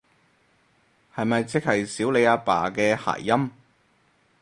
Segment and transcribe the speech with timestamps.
[1.13, 3.51] 係咪即係少理阿爸嘅諧音？